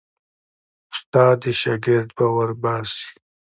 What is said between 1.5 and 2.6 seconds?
شاګرد باور